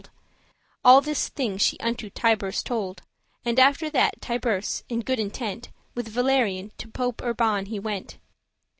[0.01, 0.11] * *wretched
[0.81, 3.03] <12> All this thing she unto Tiburce told,
[3.45, 8.17] And after that Tiburce, in good intent, With Valerian to Pope Urban he went.